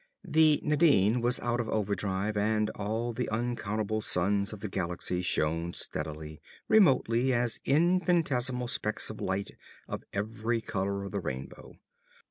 [0.27, 5.75] The Nadine was out of overdrive and all the uncountable suns of the galaxy shone
[5.75, 9.51] steadily, remotely, as infinitesimal specks of light
[9.87, 11.75] of every color of the rainbow.